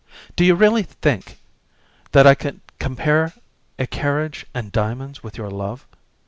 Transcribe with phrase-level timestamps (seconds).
[0.35, 1.37] Do you really think
[2.11, 3.33] that I could compare
[3.77, 5.85] a carriage and diamonds with your love?